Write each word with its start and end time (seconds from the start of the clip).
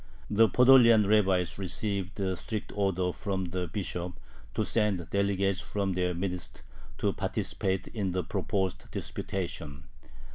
The 0.31 0.49
Podolian 0.49 1.07
rabbis 1.07 1.59
received 1.59 2.19
strict 2.35 2.71
orders 2.73 3.15
from 3.17 3.45
the 3.45 3.67
Bishop 3.67 4.13
to 4.55 4.65
send 4.65 5.07
delegates 5.11 5.61
from 5.61 5.93
their 5.93 6.15
midst 6.15 6.63
to 6.97 7.13
participate 7.13 7.87
in 7.89 8.11
the 8.11 8.23
proposed 8.23 8.89
disputation. 8.89 9.83